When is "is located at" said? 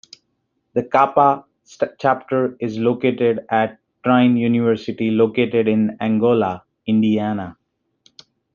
2.59-3.79